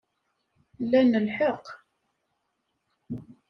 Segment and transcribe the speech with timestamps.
[0.89, 1.65] Lan lḥeqq.